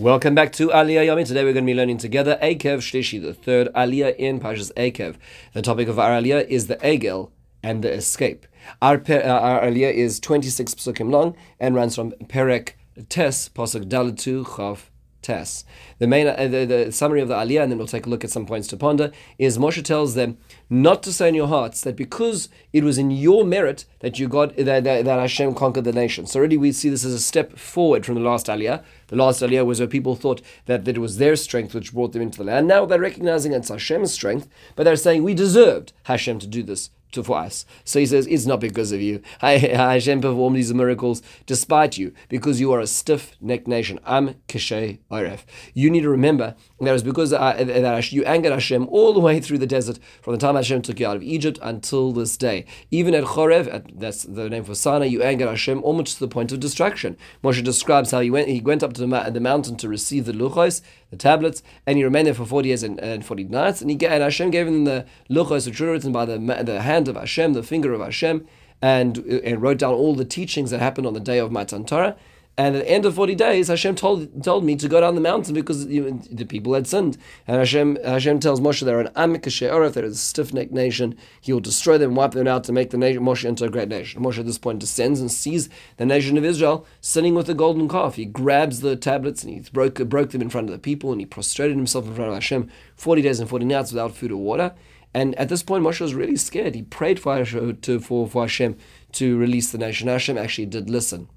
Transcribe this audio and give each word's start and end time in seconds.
Welcome 0.00 0.34
back 0.34 0.52
to 0.52 0.68
Aliyah 0.68 1.08
Yomi. 1.08 1.26
Today 1.26 1.44
we're 1.44 1.52
going 1.52 1.66
to 1.66 1.70
be 1.70 1.76
learning 1.76 1.98
together 1.98 2.38
Ekev 2.42 2.78
Shlishi, 2.78 3.20
the 3.20 3.34
third 3.34 3.68
Aliyah 3.74 4.16
in 4.16 4.40
Parshas 4.40 4.72
Ekev. 4.72 5.16
The 5.52 5.60
topic 5.60 5.88
of 5.88 5.98
our 5.98 6.12
Aliyah 6.12 6.48
is 6.48 6.68
the 6.68 6.76
Egel 6.76 7.32
and 7.62 7.84
the 7.84 7.92
escape. 7.92 8.46
Our, 8.80 8.94
uh, 8.94 9.28
our 9.28 9.60
Aliyah 9.60 9.92
is 9.92 10.18
26 10.18 10.74
psukim 10.76 11.10
long 11.10 11.36
and 11.60 11.74
runs 11.74 11.96
from 11.96 12.12
Perek 12.12 12.76
Tes, 13.10 13.50
Pasuk 13.50 13.90
Dalatu 13.90 14.42
Chav 14.46 14.84
Tes. 15.22 15.64
The 15.98 16.06
main, 16.06 16.26
uh, 16.26 16.48
the, 16.48 16.64
the, 16.64 16.92
summary 16.92 17.20
of 17.20 17.28
the 17.28 17.34
Aliyah, 17.34 17.62
and 17.62 17.72
then 17.72 17.78
we'll 17.78 17.86
take 17.86 18.06
a 18.06 18.08
look 18.08 18.24
at 18.24 18.30
some 18.30 18.46
points 18.46 18.68
to 18.68 18.76
ponder, 18.76 19.12
is 19.38 19.58
Moshe 19.58 19.82
tells 19.84 20.14
them 20.14 20.38
not 20.68 21.02
to 21.02 21.12
say 21.12 21.28
in 21.28 21.34
your 21.34 21.48
hearts 21.48 21.82
that 21.82 21.96
because 21.96 22.48
it 22.72 22.84
was 22.84 22.98
in 22.98 23.10
your 23.10 23.44
merit 23.44 23.84
that 24.00 24.18
you 24.18 24.28
got 24.28 24.56
that, 24.56 24.84
that, 24.84 25.04
that 25.04 25.18
Hashem 25.18 25.54
conquered 25.54 25.84
the 25.84 25.92
nation. 25.92 26.26
So 26.26 26.38
already 26.38 26.56
we 26.56 26.72
see 26.72 26.88
this 26.88 27.04
as 27.04 27.14
a 27.14 27.20
step 27.20 27.58
forward 27.58 28.06
from 28.06 28.14
the 28.14 28.20
last 28.20 28.46
Aliyah. 28.46 28.82
The 29.08 29.16
last 29.16 29.42
Aliyah 29.42 29.66
was 29.66 29.80
where 29.80 29.88
people 29.88 30.16
thought 30.16 30.40
that, 30.66 30.84
that 30.84 30.96
it 30.96 31.00
was 31.00 31.18
their 31.18 31.36
strength 31.36 31.74
which 31.74 31.92
brought 31.92 32.12
them 32.12 32.22
into 32.22 32.38
the 32.38 32.44
land. 32.44 32.68
Now 32.68 32.86
they're 32.86 33.00
recognizing 33.00 33.52
it's 33.52 33.68
Hashem's 33.68 34.12
strength, 34.12 34.48
but 34.76 34.84
they're 34.84 34.96
saying 34.96 35.22
we 35.22 35.34
deserved 35.34 35.92
Hashem 36.04 36.38
to 36.38 36.46
do 36.46 36.62
this 36.62 36.90
to, 37.12 37.22
for 37.22 37.38
us. 37.38 37.64
So 37.84 37.98
he 37.98 38.06
says, 38.06 38.26
it's 38.26 38.46
not 38.46 38.60
because 38.60 38.92
of 38.92 39.00
you. 39.00 39.22
I 39.40 39.58
Hashem 39.58 40.20
performed 40.20 40.56
these 40.56 40.72
miracles 40.72 41.22
despite 41.46 41.98
you, 41.98 42.12
because 42.28 42.60
you 42.60 42.72
are 42.72 42.80
a 42.80 42.86
stiff-necked 42.86 43.66
nation. 43.66 44.00
I'm 44.04 44.34
kishay 44.48 44.98
oref. 45.10 45.40
You 45.74 45.90
need 45.90 46.02
to 46.02 46.10
remember 46.10 46.54
that 46.80 46.94
it's 46.94 47.02
because 47.02 47.32
uh, 47.32 47.54
that 47.58 48.12
you 48.12 48.24
angered 48.24 48.52
Hashem 48.52 48.86
all 48.88 49.12
the 49.12 49.20
way 49.20 49.40
through 49.40 49.58
the 49.58 49.66
desert 49.66 49.98
from 50.22 50.32
the 50.32 50.38
time 50.38 50.54
Hashem 50.54 50.82
took 50.82 51.00
you 51.00 51.06
out 51.06 51.16
of 51.16 51.22
Egypt 51.22 51.58
until 51.62 52.12
this 52.12 52.36
day. 52.36 52.64
Even 52.90 53.14
at 53.14 53.24
Chorev, 53.24 53.72
at, 53.72 53.98
that's 53.98 54.22
the 54.22 54.48
name 54.48 54.64
for 54.64 54.74
Sinai, 54.74 55.06
you 55.06 55.22
angered 55.22 55.48
Hashem 55.48 55.82
almost 55.82 56.14
to 56.14 56.20
the 56.20 56.28
point 56.28 56.52
of 56.52 56.60
destruction. 56.60 57.16
Moshe 57.42 57.62
describes 57.62 58.10
how 58.10 58.20
he 58.20 58.30
went, 58.30 58.48
he 58.48 58.60
went 58.60 58.82
up 58.82 58.92
to 58.94 59.06
the, 59.06 59.30
the 59.30 59.40
mountain 59.40 59.76
to 59.76 59.88
receive 59.88 60.24
the 60.24 60.32
luchos, 60.32 60.82
the 61.10 61.16
tablets, 61.16 61.62
and 61.86 61.98
he 61.98 62.04
remained 62.04 62.26
there 62.26 62.34
for 62.34 62.46
40 62.46 62.68
years 62.68 62.82
and, 62.82 62.98
and 63.00 63.24
40 63.24 63.44
nights, 63.44 63.80
and, 63.80 63.90
he, 63.90 64.06
and 64.06 64.22
Hashem 64.22 64.50
gave 64.50 64.66
him 64.66 64.84
the 64.84 65.06
luchos, 65.28 65.66
which 65.66 65.80
were 65.80 65.90
written 65.90 66.12
by 66.12 66.24
the, 66.24 66.38
the 66.38 66.82
hand 66.82 67.08
of 67.08 67.16
Hashem, 67.16 67.52
the 67.52 67.62
finger 67.62 67.92
of 67.92 68.00
Hashem, 68.00 68.46
and, 68.80 69.18
uh, 69.18 69.40
and 69.44 69.60
wrote 69.60 69.78
down 69.78 69.94
all 69.94 70.14
the 70.14 70.24
teachings 70.24 70.70
that 70.70 70.80
happened 70.80 71.06
on 71.06 71.14
the 71.14 71.20
day 71.20 71.38
of 71.38 71.50
Matan 71.50 71.84
Torah. 71.84 72.16
And 72.60 72.76
at 72.76 72.84
the 72.84 72.90
end 72.90 73.06
of 73.06 73.14
40 73.14 73.36
days, 73.36 73.68
Hashem 73.68 73.94
told, 73.94 74.44
told 74.44 74.64
me 74.64 74.76
to 74.76 74.86
go 74.86 75.00
down 75.00 75.14
the 75.14 75.20
mountain 75.22 75.54
because 75.54 75.86
the 75.86 76.44
people 76.46 76.74
had 76.74 76.86
sinned. 76.86 77.16
And 77.46 77.56
Hashem, 77.56 77.96
Hashem 78.04 78.38
tells 78.38 78.60
Moshe 78.60 78.82
they're 78.82 79.00
an 79.00 79.08
Amikashe 79.16 79.72
Oref, 79.72 79.94
they're 79.94 80.04
a 80.04 80.12
stiff 80.12 80.52
necked 80.52 80.70
nation. 80.70 81.16
He 81.40 81.54
will 81.54 81.60
destroy 81.60 81.96
them, 81.96 82.14
wipe 82.14 82.32
them 82.32 82.46
out 82.46 82.64
to 82.64 82.72
make 82.72 82.90
the 82.90 82.98
nation, 82.98 83.22
Moshe 83.22 83.46
into 83.46 83.64
a 83.64 83.70
great 83.70 83.88
nation. 83.88 84.22
Moshe 84.22 84.38
at 84.38 84.44
this 84.44 84.58
point 84.58 84.78
descends 84.78 85.22
and 85.22 85.32
sees 85.32 85.70
the 85.96 86.04
nation 86.04 86.36
of 86.36 86.44
Israel 86.44 86.86
sitting 87.00 87.34
with 87.34 87.46
the 87.46 87.54
golden 87.54 87.88
calf. 87.88 88.16
He 88.16 88.26
grabs 88.26 88.80
the 88.80 88.94
tablets 88.94 89.42
and 89.42 89.54
he 89.54 89.60
broke, 89.72 89.94
broke 90.10 90.32
them 90.32 90.42
in 90.42 90.50
front 90.50 90.68
of 90.68 90.72
the 90.74 90.78
people 90.78 91.12
and 91.12 91.20
he 91.22 91.24
prostrated 91.24 91.78
himself 91.78 92.04
in 92.08 92.14
front 92.14 92.28
of 92.28 92.34
Hashem 92.34 92.70
40 92.94 93.22
days 93.22 93.40
and 93.40 93.48
40 93.48 93.64
nights 93.64 93.90
without 93.90 94.14
food 94.14 94.32
or 94.32 94.36
water. 94.36 94.74
And 95.14 95.34
at 95.36 95.48
this 95.48 95.62
point, 95.62 95.82
Moshe 95.82 96.02
was 96.02 96.12
really 96.12 96.36
scared. 96.36 96.74
He 96.74 96.82
prayed 96.82 97.20
for 97.20 97.38
Hashem 97.38 97.78
to, 97.78 98.00
for, 98.00 98.28
for 98.28 98.42
Hashem 98.42 98.76
to 99.12 99.38
release 99.38 99.72
the 99.72 99.78
nation. 99.78 100.08
Hashem 100.08 100.36
actually 100.36 100.66
did 100.66 100.90
listen. 100.90 101.30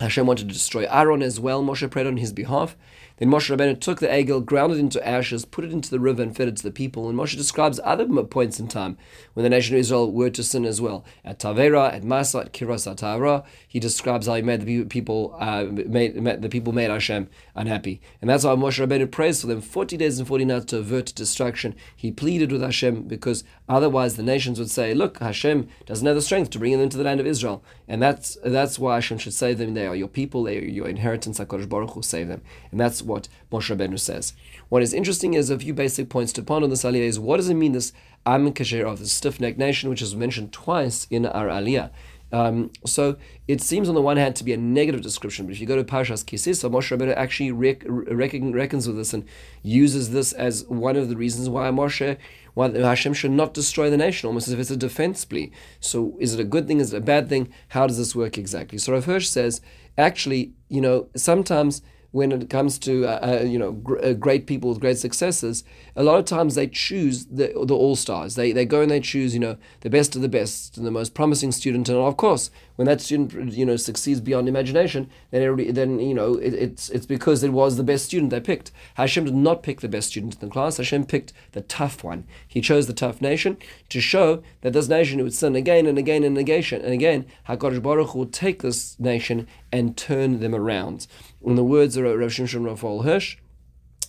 Hashem 0.00 0.26
wanted 0.26 0.48
to 0.48 0.54
destroy 0.54 0.86
Aaron 0.90 1.22
as 1.22 1.38
well. 1.38 1.62
Moshe 1.62 1.88
prayed 1.90 2.06
on 2.06 2.16
his 2.16 2.32
behalf. 2.32 2.76
Then 3.18 3.30
Moshe 3.30 3.54
Rabbeinu 3.54 3.80
took 3.80 4.00
the 4.00 4.08
egel, 4.08 4.44
ground 4.44 4.72
it 4.72 4.78
into 4.78 5.06
ashes, 5.06 5.44
put 5.44 5.64
it 5.64 5.72
into 5.72 5.90
the 5.90 6.00
river, 6.00 6.22
and 6.22 6.36
fed 6.36 6.48
it 6.48 6.56
to 6.56 6.62
the 6.62 6.70
people. 6.70 7.08
And 7.08 7.18
Moshe 7.18 7.36
describes 7.36 7.80
other 7.84 8.06
points 8.24 8.58
in 8.58 8.68
time 8.68 8.96
when 9.34 9.44
the 9.44 9.50
nation 9.50 9.74
of 9.76 9.80
Israel 9.80 10.10
were 10.10 10.30
to 10.30 10.42
sin 10.42 10.64
as 10.64 10.80
well. 10.80 11.04
At 11.24 11.38
Tavera, 11.38 11.92
at 11.92 12.02
Masa, 12.02 12.46
at 12.46 12.52
Kiras 12.52 13.44
he 13.68 13.80
describes 13.80 14.26
how 14.26 14.34
he 14.34 14.42
made 14.42 14.60
the 14.60 14.84
people 14.84 15.36
uh, 15.38 15.64
made, 15.64 16.20
made, 16.20 16.42
the 16.42 16.48
people 16.48 16.72
made 16.72 16.90
Hashem 16.90 17.28
unhappy, 17.54 18.00
and 18.20 18.28
that's 18.28 18.44
why 18.44 18.54
Moshe 18.54 18.84
Rabbeinu 18.84 19.10
prays 19.10 19.40
for 19.40 19.46
them 19.46 19.60
forty 19.60 19.96
days 19.96 20.18
and 20.18 20.28
forty 20.28 20.44
nights 20.44 20.66
to 20.66 20.78
avert 20.78 21.14
destruction. 21.14 21.74
He 21.94 22.10
pleaded 22.10 22.52
with 22.52 22.62
Hashem 22.62 23.04
because 23.04 23.44
otherwise 23.68 24.16
the 24.16 24.22
nations 24.22 24.58
would 24.58 24.70
say, 24.70 24.94
"Look, 24.94 25.18
Hashem 25.18 25.68
doesn't 25.86 26.06
have 26.06 26.16
the 26.16 26.22
strength 26.22 26.50
to 26.50 26.58
bring 26.58 26.72
them 26.72 26.80
into 26.80 26.96
the 26.96 27.04
land 27.04 27.20
of 27.20 27.26
Israel," 27.26 27.62
and 27.88 28.02
that's 28.02 28.36
that's 28.44 28.78
why 28.78 28.94
Hashem 28.94 29.18
should 29.18 29.34
save 29.34 29.58
them. 29.58 29.74
They 29.74 29.86
are 29.86 29.96
your 29.96 30.08
people, 30.08 30.42
they 30.44 30.58
are 30.58 30.62
your 30.62 30.88
inheritance. 30.88 31.38
Hakadosh 31.38 31.68
Baruch 31.68 31.90
Hu 31.90 32.02
save 32.02 32.28
them, 32.28 32.42
and 32.70 32.80
that's 32.80 33.02
what 33.04 33.28
Moshe 33.52 33.74
Rabbeinu 33.74 33.98
says. 33.98 34.32
What 34.68 34.82
is 34.82 34.94
interesting 34.94 35.34
is 35.34 35.50
a 35.50 35.58
few 35.58 35.74
basic 35.74 36.08
points 36.08 36.32
to 36.34 36.42
ponder 36.42 36.64
on 36.64 36.70
this 36.70 36.84
aliyah 36.84 37.02
is 37.02 37.20
what 37.20 37.36
does 37.36 37.48
it 37.48 37.54
mean 37.54 37.72
this 37.72 37.92
Am 38.26 38.52
Kasher 38.52 38.90
of 38.90 38.98
the 38.98 39.06
stiff-necked 39.06 39.58
nation, 39.58 39.90
which 39.90 40.00
is 40.00 40.16
mentioned 40.16 40.52
twice 40.52 41.06
in 41.10 41.26
our 41.26 41.48
aliyah. 41.48 41.90
Um, 42.32 42.72
so 42.84 43.16
it 43.46 43.60
seems 43.60 43.88
on 43.88 43.94
the 43.94 44.00
one 44.00 44.16
hand 44.16 44.34
to 44.36 44.44
be 44.44 44.52
a 44.52 44.56
negative 44.56 45.02
description, 45.02 45.46
but 45.46 45.52
if 45.52 45.60
you 45.60 45.66
go 45.66 45.76
to 45.76 45.84
Parshas 45.84 46.26
Ki 46.26 46.36
Sisa, 46.36 46.62
so 46.62 46.70
Moshe 46.70 46.96
Rabbeinu 46.96 47.14
actually 47.14 47.52
rec- 47.52 47.84
reckon, 47.86 48.52
reckons 48.52 48.88
with 48.88 48.96
this 48.96 49.14
and 49.14 49.24
uses 49.62 50.10
this 50.10 50.32
as 50.32 50.64
one 50.64 50.96
of 50.96 51.08
the 51.08 51.16
reasons 51.16 51.48
why 51.48 51.70
Moshe, 51.70 52.16
why 52.54 52.70
Hashem 52.70 53.14
should 53.14 53.30
not 53.30 53.54
destroy 53.54 53.88
the 53.88 53.96
nation, 53.96 54.26
almost 54.26 54.48
as 54.48 54.54
if 54.54 54.58
it's 54.58 54.70
a 54.70 54.76
defense 54.76 55.24
plea. 55.24 55.52
So 55.78 56.16
is 56.18 56.34
it 56.34 56.40
a 56.40 56.44
good 56.44 56.66
thing? 56.66 56.80
Is 56.80 56.92
it 56.92 56.98
a 56.98 57.00
bad 57.02 57.28
thing? 57.28 57.52
How 57.68 57.86
does 57.86 57.98
this 57.98 58.16
work 58.16 58.36
exactly? 58.36 58.78
So 58.78 58.94
Rav 58.94 59.04
Hirsch 59.04 59.28
says, 59.28 59.60
actually, 59.96 60.54
you 60.68 60.80
know, 60.80 61.10
sometimes 61.14 61.82
when 62.14 62.30
it 62.30 62.48
comes 62.48 62.78
to 62.78 63.04
uh, 63.04 63.40
uh, 63.40 63.44
you 63.44 63.58
know 63.58 63.72
gr- 63.72 63.98
uh, 63.98 64.12
great 64.12 64.46
people 64.46 64.70
with 64.70 64.78
great 64.78 64.98
successes, 64.98 65.64
a 65.96 66.04
lot 66.04 66.16
of 66.16 66.24
times 66.24 66.54
they 66.54 66.68
choose 66.68 67.26
the 67.26 67.48
the 67.66 67.74
all 67.74 67.96
stars. 67.96 68.36
They 68.36 68.52
they 68.52 68.64
go 68.64 68.82
and 68.82 68.90
they 68.90 69.00
choose 69.00 69.34
you 69.34 69.40
know 69.40 69.56
the 69.80 69.90
best 69.90 70.14
of 70.14 70.22
the 70.22 70.28
best 70.28 70.76
and 70.76 70.86
the 70.86 70.92
most 70.92 71.12
promising 71.12 71.50
student. 71.50 71.88
And 71.88 71.98
of 71.98 72.16
course, 72.16 72.52
when 72.76 72.86
that 72.86 73.00
student 73.00 73.52
you 73.52 73.64
know 73.64 73.76
succeeds 73.76 74.20
beyond 74.20 74.48
imagination, 74.48 75.08
then 75.30 75.72
then 75.72 76.00
you 76.00 76.14
know 76.14 76.34
it, 76.34 76.54
it's 76.54 76.90
it's 76.90 77.06
because 77.06 77.42
it 77.42 77.52
was 77.52 77.76
the 77.76 77.84
best 77.84 78.06
student 78.06 78.30
they 78.30 78.40
picked. 78.40 78.72
Hashem 78.94 79.24
did 79.24 79.34
not 79.34 79.62
pick 79.62 79.80
the 79.80 79.88
best 79.88 80.08
student 80.08 80.34
in 80.34 80.40
the 80.40 80.52
class. 80.52 80.76
Hashem 80.78 81.06
picked 81.06 81.32
the 81.52 81.60
tough 81.60 82.02
one. 82.02 82.24
He 82.46 82.60
chose 82.60 82.86
the 82.86 82.92
tough 82.92 83.20
nation 83.20 83.56
to 83.90 84.00
show 84.00 84.42
that 84.62 84.72
this 84.72 84.88
nation 84.88 85.22
would 85.22 85.34
sin 85.34 85.54
again 85.56 85.86
and 85.86 85.98
again 85.98 86.24
and 86.24 86.36
again 86.36 86.64
and 86.72 86.92
again. 86.92 87.26
Hakadosh 87.48 87.82
Baruch 87.82 88.10
Hu 88.10 88.20
will 88.20 88.26
take 88.26 88.62
this 88.62 88.98
nation 88.98 89.46
and 89.70 89.96
turn 89.96 90.40
them 90.40 90.54
around. 90.54 91.06
In 91.42 91.56
the 91.56 91.64
words 91.64 91.96
of 91.96 92.04
Rav 92.04 92.30
Shimshon 92.30 92.64
Raphael 92.64 93.02
Hirsch, 93.02 93.36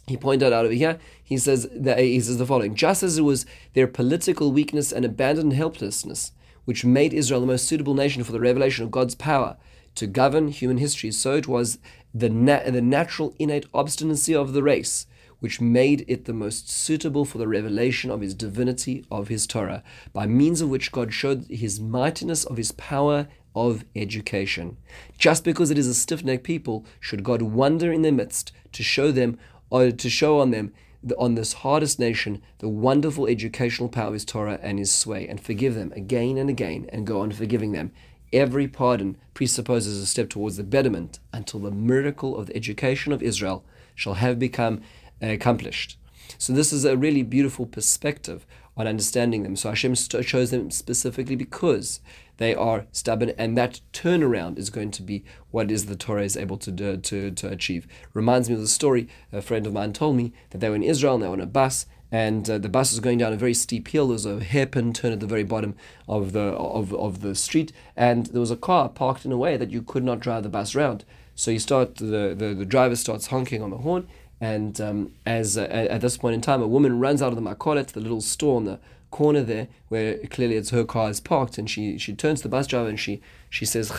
he 0.07 0.17
pointed 0.17 0.53
out 0.53 0.65
over 0.65 0.73
here, 0.73 0.99
he 1.23 1.37
says 1.37 1.67
that 1.71 1.99
he 1.99 2.19
says 2.19 2.37
the 2.37 2.45
following: 2.45 2.75
just 2.75 3.03
as 3.03 3.17
it 3.17 3.23
was 3.23 3.45
their 3.73 3.87
political 3.87 4.51
weakness 4.51 4.91
and 4.91 5.03
abandoned 5.03 5.53
helplessness 5.53 6.31
which 6.65 6.85
made 6.85 7.13
Israel 7.13 7.41
the 7.41 7.47
most 7.47 7.65
suitable 7.65 7.93
nation 7.93 8.23
for 8.23 8.31
the 8.31 8.39
revelation 8.39 8.83
of 8.83 8.91
God's 8.91 9.15
power 9.15 9.57
to 9.95 10.07
govern 10.07 10.49
human 10.49 10.77
history, 10.77 11.11
so 11.11 11.35
it 11.35 11.47
was 11.47 11.79
the 12.13 12.29
na- 12.29 12.69
the 12.69 12.81
natural 12.81 13.33
innate 13.39 13.65
obstinacy 13.73 14.35
of 14.35 14.53
the 14.53 14.63
race 14.63 15.07
which 15.39 15.61
made 15.61 16.05
it 16.07 16.25
the 16.25 16.33
most 16.33 16.69
suitable 16.69 17.25
for 17.25 17.37
the 17.37 17.47
revelation 17.47 18.09
of 18.09 18.21
his 18.21 18.33
divinity 18.33 19.05
of 19.11 19.27
his 19.27 19.45
Torah, 19.45 19.83
by 20.13 20.25
means 20.25 20.61
of 20.61 20.69
which 20.69 20.91
God 20.91 21.13
showed 21.13 21.45
his 21.49 21.79
mightiness 21.79 22.45
of 22.45 22.57
his 22.57 22.71
power 22.71 23.27
of 23.53 23.85
education. 23.95 24.77
Just 25.17 25.43
because 25.43 25.71
it 25.71 25.77
is 25.77 25.87
a 25.87 25.93
stiff-necked 25.93 26.43
people, 26.43 26.85
should 26.99 27.23
God 27.23 27.41
wonder 27.41 27.91
in 27.91 28.01
their 28.01 28.11
midst 28.11 28.51
to 28.71 28.81
show 28.81 29.11
them, 29.11 29.37
or 29.69 29.91
to 29.91 30.09
show 30.09 30.39
on 30.39 30.51
them, 30.51 30.73
on 31.17 31.35
this 31.35 31.53
hardest 31.53 31.99
nation, 31.99 32.41
the 32.59 32.69
wonderful 32.69 33.27
educational 33.27 33.89
power 33.89 34.07
of 34.07 34.13
his 34.13 34.25
Torah 34.25 34.59
and 34.61 34.79
his 34.79 34.91
sway, 34.91 35.27
and 35.27 35.39
forgive 35.39 35.75
them 35.75 35.91
again 35.95 36.37
and 36.37 36.49
again, 36.49 36.87
and 36.89 37.05
go 37.05 37.21
on 37.21 37.31
forgiving 37.31 37.71
them. 37.71 37.91
Every 38.33 38.67
pardon 38.67 39.17
presupposes 39.33 40.01
a 40.01 40.05
step 40.05 40.29
towards 40.29 40.57
the 40.57 40.63
betterment 40.63 41.19
until 41.31 41.59
the 41.59 41.71
miracle 41.71 42.37
of 42.37 42.47
the 42.47 42.55
education 42.55 43.13
of 43.13 43.21
Israel 43.21 43.63
shall 43.93 44.15
have 44.15 44.39
become 44.39 44.81
uh, 45.21 45.27
accomplished. 45.27 45.97
So 46.37 46.53
this 46.53 46.73
is 46.73 46.85
a 46.85 46.97
really 46.97 47.23
beautiful 47.23 47.65
perspective 47.65 48.45
on 48.75 48.87
understanding 48.87 49.43
them. 49.43 49.55
So 49.55 49.69
Hashem 49.69 49.95
chose 49.95 50.51
them 50.51 50.71
specifically 50.71 51.35
because 51.35 52.01
they 52.37 52.53
are 52.53 52.85
stubborn, 52.91 53.31
and 53.37 53.57
that 53.57 53.81
turnaround 53.93 54.57
is 54.57 54.69
going 54.69 54.91
to 54.91 55.01
be 55.01 55.23
what 55.51 55.71
is 55.71 55.85
the 55.85 55.95
Torah 55.95 56.23
is 56.23 56.37
able 56.37 56.57
to 56.57 56.71
do, 56.71 56.97
to, 56.97 57.31
to 57.31 57.47
achieve. 57.47 57.87
Reminds 58.13 58.49
me 58.49 58.55
of 58.55 58.61
the 58.61 58.67
story 58.67 59.07
a 59.31 59.41
friend 59.41 59.65
of 59.65 59.73
mine 59.73 59.93
told 59.93 60.17
me 60.17 60.33
that 60.49 60.59
they 60.59 60.69
were 60.69 60.75
in 60.75 60.83
Israel 60.83 61.15
and 61.15 61.23
they 61.23 61.27
were 61.27 61.33
on 61.33 61.41
a 61.41 61.45
bus, 61.45 61.85
and 62.11 62.49
uh, 62.49 62.57
the 62.57 62.69
bus 62.69 62.91
was 62.91 62.99
going 62.99 63.17
down 63.17 63.33
a 63.33 63.37
very 63.37 63.53
steep 63.53 63.87
hill. 63.87 64.07
There 64.07 64.13
was 64.13 64.25
a 64.25 64.43
hairpin 64.43 64.93
turn 64.93 65.11
at 65.11 65.19
the 65.19 65.27
very 65.27 65.43
bottom 65.43 65.75
of 66.07 66.33
the 66.33 66.41
of, 66.41 66.93
of 66.93 67.21
the 67.21 67.35
street, 67.35 67.71
and 67.95 68.27
there 68.27 68.41
was 68.41 68.51
a 68.51 68.57
car 68.57 68.89
parked 68.89 69.25
in 69.25 69.31
a 69.31 69.37
way 69.37 69.57
that 69.57 69.71
you 69.71 69.81
could 69.81 70.03
not 70.03 70.19
drive 70.19 70.43
the 70.43 70.49
bus 70.49 70.75
around. 70.75 71.05
So 71.35 71.51
you 71.51 71.59
start 71.59 71.95
the, 71.95 72.33
the, 72.37 72.53
the 72.57 72.65
driver 72.65 72.95
starts 72.95 73.27
honking 73.27 73.61
on 73.61 73.69
the 73.69 73.79
horn, 73.79 74.07
and 74.39 74.79
um, 74.79 75.11
as 75.25 75.57
uh, 75.57 75.63
at 75.63 76.01
this 76.01 76.17
point 76.17 76.35
in 76.35 76.41
time, 76.41 76.61
a 76.61 76.67
woman 76.67 76.99
runs 76.99 77.21
out 77.21 77.33
of 77.33 77.35
the 77.35 77.41
makolet, 77.41 77.87
the 77.87 77.99
little 77.99 78.21
store 78.21 78.57
on 78.57 78.65
the 78.65 78.79
corner 79.11 79.43
there, 79.43 79.67
where 79.89 80.17
clearly 80.29 80.55
it's 80.55 80.69
her 80.71 80.83
car 80.83 81.09
is 81.09 81.19
parked, 81.19 81.57
and 81.57 81.69
she 81.69 81.97
she 81.97 82.13
turns 82.13 82.41
to 82.41 82.43
the 82.43 82.51
bus 82.51 82.67
driver 82.67 82.89
and 82.89 82.99
she 82.99 83.21
she 83.49 83.65
says. 83.65 83.91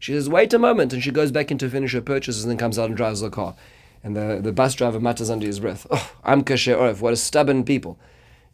She 0.00 0.12
says, 0.12 0.28
"Wait 0.28 0.52
a 0.52 0.58
moment," 0.58 0.92
and 0.92 1.02
she 1.02 1.10
goes 1.10 1.32
back 1.32 1.50
in 1.50 1.58
to 1.58 1.68
finish 1.68 1.92
her 1.92 2.00
purchases 2.00 2.44
and 2.44 2.50
then 2.50 2.58
comes 2.58 2.78
out 2.78 2.88
and 2.88 2.96
drives 2.96 3.20
the 3.20 3.30
car. 3.30 3.56
And 4.04 4.16
the, 4.16 4.38
the 4.40 4.52
bus 4.52 4.74
driver 4.74 5.00
mutters 5.00 5.28
under 5.30 5.46
his 5.46 5.60
breath, 5.60 5.86
"Oh, 5.90 6.12
I'm 6.22 6.44
kasher 6.44 6.76
oref. 6.76 7.00
What 7.00 7.12
a 7.12 7.16
stubborn 7.16 7.64
people." 7.64 7.98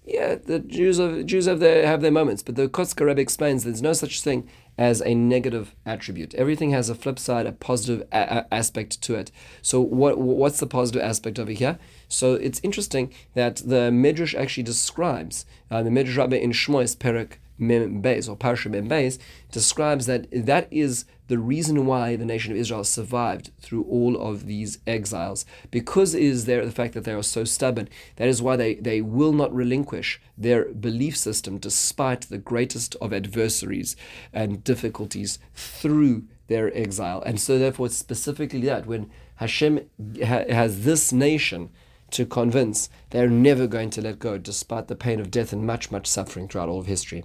Yeah, 0.06 0.35
the 0.35 0.59
Jews 0.59 0.99
of 0.99 1.25
Jews 1.25 1.47
have 1.47 1.61
their 1.61 1.87
have 1.87 2.03
their 2.03 2.11
moments, 2.11 2.43
but 2.43 2.56
the 2.56 2.69
Kotzker 2.69 3.06
Rebbe 3.06 3.23
explains 3.23 3.65
there's 3.65 3.81
no 3.81 3.95
such 3.95 4.21
thing 4.21 4.47
as 4.77 5.01
a 5.01 5.15
negative 5.15 5.75
attribute. 5.87 6.35
Everything 6.35 6.73
has 6.73 6.91
a 6.91 6.95
flip 6.95 7.19
side, 7.19 7.47
a 7.47 7.53
positive 7.53 8.06
a- 8.12 8.45
a- 8.51 8.55
aspect 8.55 9.01
to 9.03 9.15
it. 9.15 9.31
So 9.62 9.81
what 9.81 10.19
what's 10.19 10.61
the 10.61 10.67
positive 10.67 11.01
aspect 11.01 11.39
over 11.39 11.53
here? 11.53 11.79
So 12.06 12.35
it's 12.35 12.61
interesting 12.62 13.15
that 13.33 13.56
the 13.65 13.91
Midrash 13.91 14.35
actually 14.35 14.65
describes 14.65 15.47
uh, 15.71 15.83
the 15.83 15.91
Midrash 15.91 16.19
Rabbah 16.19 16.37
in 16.37 16.53
Shmois 16.53 16.99
Perak 16.99 17.41
Mem 17.59 18.03
Beis 18.03 18.29
or 18.29 18.37
Parsha 18.37 18.71
Mem 18.71 18.89
Beis 18.89 19.19
describes 19.51 20.06
that 20.06 20.27
that 20.33 20.69
is 20.71 21.05
the 21.29 21.39
reason 21.39 21.87
why 21.87 22.17
the 22.17 22.25
nation 22.25 22.53
of 22.53 22.59
Israel 22.59 22.85
survived 22.85 23.51
through 23.61 23.85
all 23.85 24.17
of 24.17 24.47
these 24.47 24.79
exiles 24.87 25.47
because 25.71 26.15
is 26.15 26.45
there 26.45 26.65
the 26.65 26.73
fact 26.73 26.93
that 26.95 27.05
they 27.05 27.12
are 27.12 27.23
so 27.23 27.45
stubborn. 27.45 27.89
That 28.17 28.29
is 28.29 28.43
why 28.43 28.56
they, 28.56 28.75
they 28.75 29.01
will 29.01 29.33
not 29.33 29.55
relinquish 29.55 30.21
their 30.37 30.67
belief 30.67 31.17
system 31.17 31.59
despite 31.59 32.23
the 32.23 32.39
greatest 32.39 32.95
of 33.01 33.12
adversaries 33.12 33.97
and 34.33 34.62
difficulties 34.62 35.39
through 35.55 36.25
their 36.49 36.77
exile. 36.77 37.23
And 37.25 37.41
so 37.41 37.59
therefore 37.59 37.87
it's 37.87 37.97
specifically 37.97 38.61
that 38.62 38.87
when 38.87 39.11
Hashem 39.37 39.81
ha- 40.19 40.45
has 40.49 40.85
this 40.85 41.12
nation 41.12 41.71
to 42.11 42.27
convince 42.27 42.91
they're 43.11 43.29
never 43.29 43.67
going 43.67 43.91
to 43.91 44.03
let 44.03 44.19
go 44.19 44.37
despite 44.37 44.89
the 44.89 44.95
pain 44.95 45.21
of 45.21 45.31
death 45.31 45.53
and 45.53 45.67
much, 45.67 45.91
much 45.91 46.06
suffering 46.06 46.49
throughout 46.49 46.69
all 46.69 46.81
of 46.81 46.87
history. 46.87 47.25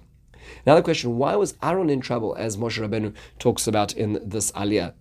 Now 0.66 0.74
the 0.74 0.82
question, 0.82 1.16
why 1.16 1.36
was 1.36 1.54
Aaron 1.62 1.90
in 1.90 2.00
trouble, 2.00 2.34
as 2.36 2.56
Moshe 2.56 2.78
Rabbeinu 2.78 3.14
talks 3.38 3.66
about 3.66 3.92
in 3.94 4.18
this 4.22 4.52
aliyah? 4.52 4.94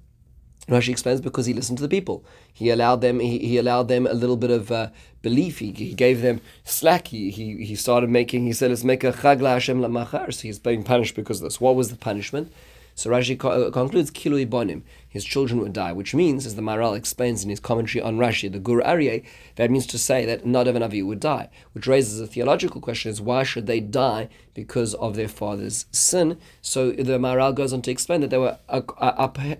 Rashi 0.69 0.89
explains 0.89 1.19
because 1.19 1.45
he 1.45 1.53
listened 1.53 1.77
to 1.79 1.81
the 1.81 1.89
people. 1.89 2.23
He 2.53 2.69
allowed 2.69 3.01
them. 3.01 3.19
He, 3.19 3.39
he 3.39 3.57
allowed 3.57 3.87
them 3.87 4.05
a 4.05 4.13
little 4.13 4.37
bit 4.37 4.51
of 4.51 4.71
uh, 4.71 4.89
belief. 5.21 5.59
He, 5.59 5.71
he 5.71 5.93
gave 5.93 6.21
them 6.21 6.41
slack. 6.63 7.07
He, 7.07 7.31
he 7.31 7.65
he 7.65 7.75
started 7.75 8.09
making. 8.09 8.45
He 8.45 8.53
said, 8.53 8.69
"Let's 8.69 8.83
make 8.83 9.03
a 9.03 9.11
chag 9.11 9.41
la 9.41 9.53
Hashem 9.53 9.81
la 9.81 10.05
So 10.29 10.41
he's 10.41 10.59
being 10.59 10.83
punished 10.83 11.15
because 11.15 11.39
of 11.39 11.45
this. 11.45 11.59
What 11.59 11.75
was 11.75 11.89
the 11.89 11.95
punishment? 11.95 12.51
So 12.99 13.09
Rashi 13.09 13.39
co- 13.39 13.67
uh, 13.67 13.71
concludes, 13.71 14.11
Kilui 14.11 14.45
Bonim, 14.45 14.81
his 15.07 15.23
children 15.23 15.61
would 15.61 15.71
die, 15.71 15.93
which 15.93 16.13
means, 16.13 16.45
as 16.45 16.55
the 16.55 16.61
Maharal 16.61 16.97
explains 16.97 17.45
in 17.45 17.49
his 17.49 17.61
commentary 17.61 18.01
on 18.01 18.17
Rashi, 18.17 18.51
the 18.51 18.59
Gur 18.59 18.81
Aryeh, 18.81 19.23
that 19.55 19.71
means 19.71 19.87
to 19.87 19.97
say 19.97 20.25
that 20.25 20.43
Nadav 20.43 20.75
and 20.75 20.83
Avi 20.83 21.01
would 21.01 21.21
die, 21.21 21.47
which 21.71 21.87
raises 21.87 22.19
a 22.19 22.27
theological 22.27 22.81
question 22.81 23.09
is 23.09 23.21
why 23.21 23.43
should 23.43 23.67
they 23.67 23.79
die 23.79 24.27
because 24.53 24.95
of 24.95 25.15
their 25.15 25.29
father's 25.29 25.85
sin? 25.93 26.37
So 26.61 26.91
the 26.91 27.17
Maharal 27.17 27.55
goes 27.55 27.71
on 27.71 27.81
to 27.83 27.91
explain 27.91 28.19
that 28.19 28.31
they 28.31 28.37
were 28.37 28.57
uh, 28.67 28.81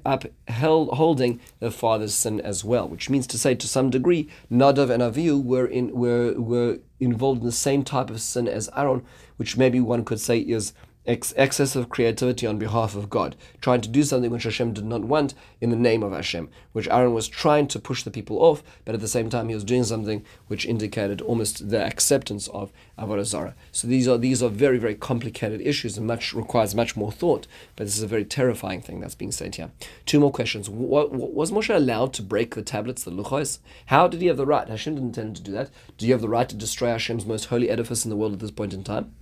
upheld, 0.06 0.90
holding 0.90 1.40
their 1.62 1.72
father's 1.72 2.14
sin 2.14 2.42
as 2.42 2.66
well, 2.66 2.90
which 2.90 3.10
means 3.10 3.26
to 3.28 3.38
say 3.38 3.56
to 3.56 3.68
some 3.70 3.90
degree, 3.90 4.28
Nadav 4.52 4.90
and 4.90 5.02
Avihu 5.02 5.42
were, 5.42 5.66
in, 5.66 5.94
were, 5.94 6.34
were 6.34 6.80
involved 7.00 7.40
in 7.40 7.46
the 7.46 7.54
same 7.54 7.86
type 7.86 8.10
of 8.10 8.20
sin 8.20 8.50
as 8.50 8.70
Aaron, 8.76 9.06
which 9.38 9.56
maybe 9.56 9.80
one 9.80 10.04
could 10.04 10.20
say 10.20 10.40
is 10.40 10.74
ex- 11.06 11.34
of 11.76 11.90
creativity 11.90 12.46
on 12.46 12.58
behalf 12.58 12.96
of 12.96 13.10
God, 13.10 13.36
trying 13.62 13.82
to 13.82 13.90
do 13.90 14.04
something 14.04 14.32
which 14.32 14.44
Hashem 14.44 14.74
did 14.74 14.86
not 14.86 15.04
want 15.04 15.34
in 15.60 15.70
the 15.70 15.76
name 15.76 16.04
of 16.04 16.12
Hashem, 16.12 16.50
which 16.72 16.88
Aaron 16.88 17.14
was 17.14 17.28
trying 17.28 17.68
to 17.70 17.80
push 17.80 18.04
the 18.04 18.12
people 18.12 18.38
off, 18.38 18.64
but 18.86 18.96
at 18.96 19.02
the 19.02 19.08
same 19.08 19.30
time 19.30 19.50
he 19.50 19.56
was 19.56 19.64
doing 19.64 19.84
something 19.84 20.24
which 20.48 20.66
indicated 20.66 21.22
almost 21.22 21.70
the 21.70 21.84
acceptance 21.84 22.48
of 22.50 22.72
Avodah 22.98 23.26
Zarah. 23.26 23.56
So 23.72 23.88
these 23.88 24.08
are 24.08 24.18
these 24.18 24.44
are 24.44 24.50
very 24.50 24.78
very 24.78 24.96
complicated 24.96 25.62
issues 25.62 25.98
and 25.98 26.06
much 26.06 26.34
requires 26.34 26.76
much 26.76 26.96
more 26.96 27.12
thought. 27.12 27.48
But 27.76 27.86
this 27.86 27.98
is 27.98 28.04
a 28.04 28.08
very 28.08 28.26
terrifying 28.26 28.82
thing 28.82 29.00
that's 29.00 29.16
being 29.16 29.32
said 29.32 29.56
here. 29.56 29.72
Two 30.06 30.20
more 30.20 30.32
questions. 30.32 30.70
What, 30.70 31.12
what, 31.12 31.34
was 31.34 31.52
Moshe 31.52 31.74
allowed 31.74 32.14
to 32.14 32.22
break 32.22 32.56
the 32.56 32.62
tablets, 32.62 33.04
the 33.04 33.12
luchos? 33.12 33.60
How 33.88 34.08
did 34.08 34.22
he 34.22 34.28
have 34.28 34.38
the 34.38 34.46
right? 34.46 34.68
Hashem 34.68 34.96
didn't 34.96 35.18
intend 35.18 35.36
to 35.38 35.44
do 35.44 35.52
that. 35.54 35.70
Do 35.98 36.06
you 36.06 36.14
have 36.14 36.22
the 36.22 36.30
right 36.30 36.50
to 36.50 36.56
destroy 36.56 36.90
Hashem's 36.90 37.26
most 37.26 37.46
holy 37.46 37.70
edifice 37.70 38.06
in 38.06 38.10
the 38.10 38.18
world 38.18 38.34
at 38.34 38.40
this 38.40 38.52
point 38.52 38.74
in 38.74 38.84
time? 38.84 39.14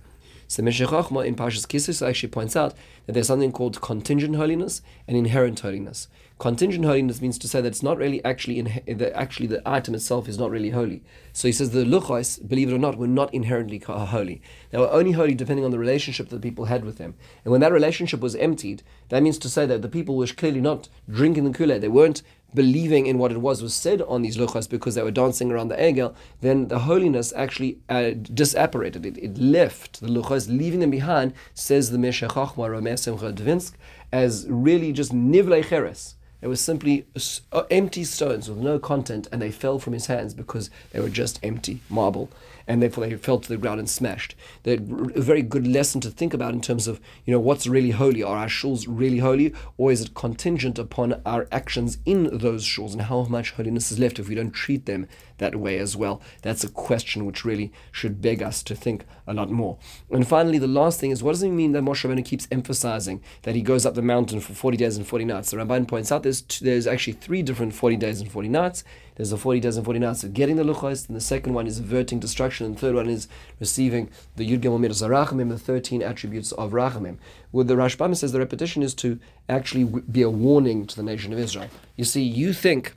So 0.50 0.62
Meshech 0.62 0.88
in 0.88 1.36
Parshas 1.36 1.66
Kisus 1.66 2.04
actually 2.04 2.30
points 2.30 2.56
out 2.56 2.74
that 3.04 3.12
there's 3.12 3.26
something 3.26 3.52
called 3.52 3.82
contingent 3.82 4.34
holiness 4.34 4.80
and 5.06 5.14
inherent 5.14 5.60
holiness. 5.60 6.08
Contingent 6.38 6.86
holiness 6.86 7.20
means 7.20 7.36
to 7.38 7.48
say 7.48 7.60
that 7.60 7.68
it's 7.68 7.82
not 7.82 7.98
really 7.98 8.24
actually 8.24 8.58
in 8.58 8.96
the, 8.98 9.14
actually 9.14 9.46
the 9.46 9.60
item 9.66 9.94
itself 9.94 10.26
is 10.26 10.38
not 10.38 10.50
really 10.50 10.70
holy. 10.70 11.02
So 11.34 11.48
he 11.48 11.52
says 11.52 11.70
the 11.70 11.84
luchos, 11.84 12.46
believe 12.48 12.70
it 12.70 12.74
or 12.74 12.78
not, 12.78 12.96
were 12.96 13.06
not 13.06 13.34
inherently 13.34 13.82
uh, 13.86 14.06
holy. 14.06 14.40
They 14.70 14.78
were 14.78 14.90
only 14.90 15.12
holy 15.12 15.34
depending 15.34 15.66
on 15.66 15.70
the 15.70 15.78
relationship 15.78 16.30
that 16.30 16.40
people 16.40 16.64
had 16.64 16.82
with 16.82 16.96
them. 16.96 17.14
And 17.44 17.52
when 17.52 17.60
that 17.60 17.72
relationship 17.72 18.20
was 18.20 18.34
emptied, 18.36 18.82
that 19.10 19.22
means 19.22 19.36
to 19.38 19.50
say 19.50 19.66
that 19.66 19.82
the 19.82 19.88
people 19.88 20.16
were 20.16 20.28
clearly 20.28 20.62
not 20.62 20.88
drinking 21.10 21.44
the 21.44 21.50
Kool 21.50 21.72
Aid. 21.72 21.82
They 21.82 21.88
weren't 21.88 22.22
believing 22.54 23.06
in 23.06 23.18
what 23.18 23.32
it 23.32 23.40
was 23.40 23.62
was 23.62 23.74
said 23.74 24.02
on 24.02 24.22
these 24.22 24.36
luchas 24.36 24.68
because 24.68 24.94
they 24.94 25.02
were 25.02 25.10
dancing 25.10 25.50
around 25.50 25.68
the 25.68 25.76
egel, 25.76 26.14
then 26.40 26.68
the 26.68 26.80
holiness 26.80 27.32
actually 27.36 27.78
uh, 27.88 28.12
disapparated. 28.14 29.04
It, 29.04 29.18
it 29.18 29.38
left 29.38 30.00
the 30.00 30.08
luchas, 30.08 30.48
leaving 30.48 30.80
them 30.80 30.90
behind, 30.90 31.34
says 31.54 31.90
the 31.90 31.98
Meshech 31.98 32.30
Chochma 32.30 32.68
Ramesh 32.68 33.00
Simcha 33.00 33.72
as 34.12 34.46
really 34.48 34.92
just 34.92 35.12
nivlei 35.12 35.64
cheres. 35.64 36.14
It 36.40 36.46
was 36.46 36.60
simply 36.60 37.04
uh, 37.52 37.64
empty 37.70 38.04
stones 38.04 38.48
with 38.48 38.58
no 38.58 38.78
content, 38.78 39.26
and 39.32 39.42
they 39.42 39.50
fell 39.50 39.80
from 39.80 39.92
his 39.92 40.06
hands 40.06 40.34
because 40.34 40.70
they 40.92 41.00
were 41.00 41.08
just 41.08 41.40
empty 41.42 41.80
marble 41.90 42.30
and 42.68 42.82
therefore 42.82 43.06
they 43.06 43.16
fell 43.16 43.40
to 43.40 43.48
the 43.48 43.56
ground 43.56 43.80
and 43.80 43.88
smashed. 43.88 44.36
They're 44.62 44.76
a 44.76 45.20
very 45.20 45.42
good 45.42 45.66
lesson 45.66 46.00
to 46.02 46.10
think 46.10 46.34
about 46.34 46.52
in 46.52 46.60
terms 46.60 46.86
of, 46.86 47.00
you 47.24 47.32
know, 47.32 47.40
what's 47.40 47.66
really 47.66 47.90
holy. 47.90 48.22
Are 48.22 48.36
our 48.36 48.46
shuls 48.46 48.84
really 48.86 49.18
holy, 49.18 49.54
or 49.78 49.90
is 49.90 50.02
it 50.02 50.14
contingent 50.14 50.78
upon 50.78 51.20
our 51.24 51.48
actions 51.50 51.98
in 52.04 52.38
those 52.38 52.64
shuls 52.64 52.92
and 52.92 53.02
how 53.02 53.22
much 53.24 53.52
holiness 53.52 53.90
is 53.90 53.98
left 53.98 54.18
if 54.18 54.28
we 54.28 54.34
don't 54.34 54.50
treat 54.50 54.84
them 54.84 55.08
that 55.38 55.56
way 55.56 55.78
as 55.78 55.96
well? 55.96 56.20
That's 56.42 56.62
a 56.62 56.68
question 56.68 57.24
which 57.24 57.44
really 57.44 57.72
should 57.90 58.20
beg 58.20 58.42
us 58.42 58.62
to 58.64 58.74
think 58.74 59.06
a 59.26 59.32
lot 59.32 59.50
more. 59.50 59.78
And 60.10 60.28
finally, 60.28 60.58
the 60.58 60.68
last 60.68 61.00
thing 61.00 61.10
is, 61.10 61.22
what 61.22 61.32
does 61.32 61.42
it 61.42 61.50
mean 61.50 61.72
that 61.72 61.82
Moshe 61.82 62.06
Rabbeinu 62.06 62.24
keeps 62.24 62.46
emphasizing 62.52 63.22
that 63.42 63.54
he 63.54 63.62
goes 63.62 63.86
up 63.86 63.94
the 63.94 64.02
mountain 64.02 64.40
for 64.40 64.52
40 64.52 64.76
days 64.76 64.98
and 64.98 65.06
40 65.06 65.24
nights? 65.24 65.50
The 65.50 65.56
Ramban 65.56 65.88
points 65.88 66.12
out 66.12 66.22
there's, 66.22 66.42
two, 66.42 66.64
there's 66.64 66.86
actually 66.86 67.14
three 67.14 67.42
different 67.42 67.74
40 67.74 67.96
days 67.96 68.20
and 68.20 68.30
40 68.30 68.48
nights. 68.48 68.84
There's 69.18 69.30
the 69.30 69.36
40 69.36 69.60
days 69.60 69.76
and 69.76 69.84
40 69.84 69.98
nights 69.98 70.22
of 70.22 70.32
getting 70.32 70.54
the 70.54 70.62
luchos, 70.62 71.08
and 71.08 71.16
the 71.16 71.20
second 71.20 71.52
one 71.52 71.66
is 71.66 71.80
averting 71.80 72.20
destruction, 72.20 72.64
and 72.64 72.76
the 72.76 72.80
third 72.80 72.94
one 72.94 73.10
is 73.10 73.26
receiving 73.58 74.10
the 74.36 74.48
Yud 74.48 74.60
Gimel 74.60 74.78
Midas 74.78 75.02
Rachamim, 75.02 75.48
the 75.48 75.58
13 75.58 76.02
attributes 76.02 76.52
of 76.52 76.70
Rachamim. 76.70 77.16
Well, 77.50 77.64
the 77.64 77.74
Rashbam 77.74 78.16
says 78.16 78.30
the 78.30 78.38
repetition 78.38 78.82
is 78.82 78.94
to 78.94 79.18
actually 79.48 79.84
be 79.84 80.22
a 80.22 80.30
warning 80.30 80.86
to 80.86 80.94
the 80.94 81.02
nation 81.02 81.32
of 81.32 81.38
Israel. 81.40 81.68
You 81.96 82.04
see, 82.04 82.22
you 82.22 82.52
think 82.52 82.96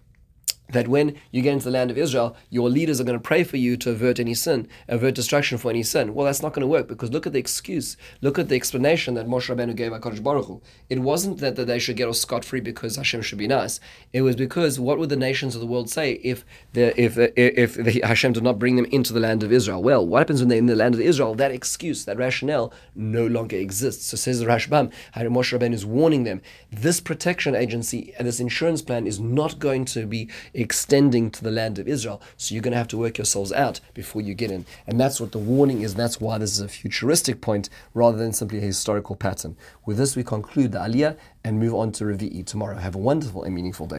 that 0.71 0.88
when 0.88 1.15
you 1.31 1.41
get 1.41 1.53
into 1.53 1.65
the 1.65 1.71
land 1.71 1.91
of 1.91 1.97
Israel, 1.97 2.35
your 2.50 2.69
leaders 2.69 3.00
are 3.00 3.03
going 3.03 3.18
to 3.18 3.23
pray 3.23 3.44
for 3.44 3.57
you 3.57 3.77
to 3.77 3.91
avert 3.91 4.19
any 4.19 4.33
sin, 4.33 4.68
avert 4.88 5.15
destruction 5.15 5.57
for 5.57 5.69
any 5.69 5.83
sin. 5.83 6.13
Well, 6.13 6.25
that's 6.25 6.41
not 6.41 6.53
going 6.53 6.62
to 6.62 6.68
work 6.68 6.88
because 6.88 7.12
look 7.12 7.27
at 7.27 7.33
the 7.33 7.39
excuse, 7.39 7.97
look 8.21 8.39
at 8.39 8.50
the 8.50 8.56
explanation 8.56 9.13
that 9.15 9.27
Moshe 9.27 9.53
Rabbeinu 9.53 9.75
gave 9.75 9.91
HaKadosh 9.91 10.23
Baruch 10.23 10.45
Hu. 10.45 10.62
It 10.89 11.00
wasn't 11.00 11.39
that, 11.39 11.56
that 11.56 11.65
they 11.65 11.79
should 11.79 11.97
get 11.97 12.07
off 12.07 12.15
scot-free 12.15 12.62
because 12.62 12.95
Hashem 12.95 13.21
should 13.21 13.38
be 13.38 13.47
nice. 13.47 13.79
It 14.13 14.21
was 14.21 14.35
because 14.35 14.79
what 14.79 14.97
would 14.97 15.09
the 15.09 15.15
nations 15.15 15.56
of 15.56 15.62
the 15.62 15.68
world 15.68 15.89
say 15.89 16.13
if 16.23 16.45
the, 16.74 17.00
if 17.00 17.17
if 17.17 17.75
the, 17.75 18.01
Hashem 18.03 18.34
did 18.34 18.43
not 18.43 18.60
bring 18.60 18.75
them 18.75 18.86
into 18.86 19.13
the 19.13 19.19
land 19.19 19.43
of 19.43 19.51
Israel? 19.51 19.81
Well, 19.81 20.05
what 20.05 20.19
happens 20.19 20.41
when 20.41 20.50
they're 20.50 20.57
in 20.57 20.65
the 20.65 20.75
land 20.75 20.95
of 20.95 21.01
Israel? 21.01 21.36
That 21.36 21.51
excuse, 21.51 22.05
that 22.05 22.17
rationale, 22.17 22.74
no 22.95 23.25
longer 23.25 23.57
exists. 23.57 24.07
So 24.07 24.17
says 24.17 24.39
the 24.39 24.45
Rashbam, 24.45 24.91
Moshe 25.15 25.57
Rabbeinu 25.57 25.74
is 25.74 25.86
warning 25.86 26.24
them. 26.24 26.41
This 26.72 27.00
protection 27.00 27.55
agency 27.55 28.13
and 28.17 28.27
this 28.27 28.39
insurance 28.39 28.81
plan 28.81 29.07
is 29.07 29.19
not 29.19 29.60
going 29.60 29.86
to 29.86 30.05
be 30.05 30.29
extending 30.62 31.30
to 31.32 31.44
the 31.44 31.51
land 31.51 31.80
of 31.80 31.88
Israel. 31.88 32.22
So 32.38 32.53
you're 32.53 32.62
going 32.62 32.72
to 32.72 32.77
have 32.77 32.88
to 32.89 32.98
work 32.98 33.18
yourselves 33.18 33.51
out 33.51 33.80
before 33.94 34.22
you 34.22 34.34
get 34.34 34.51
in. 34.51 34.65
And 34.88 35.00
that's 35.00 35.20
what 35.20 35.32
the 35.32 35.38
warning 35.38 35.82
is. 35.82 35.96
That's 35.96 36.22
why 36.22 36.38
this 36.38 36.53
is 36.53 36.62
a 36.62 36.68
futuristic 36.68 37.41
point 37.41 37.70
rather 37.94 38.18
than 38.18 38.34
simply 38.34 38.60
a 38.60 38.62
historical 38.62 39.15
pattern. 39.15 39.58
With 39.86 39.98
this, 39.98 40.15
we 40.15 40.24
conclude 40.24 40.72
the 40.72 40.80
Aliyah 40.80 41.18
and 41.44 41.60
move 41.60 41.74
on 41.74 41.91
to 41.94 42.06
Revi'i 42.06 42.46
tomorrow. 42.46 42.77
Have 42.77 42.96
a 42.96 43.00
wonderful 43.00 43.44
and 43.44 43.53
meaningful 43.56 43.88
day. 43.88 43.89